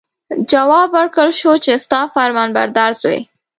[0.51, 3.19] جواب ورکړل شو چې ستا فرمانبردار زوی.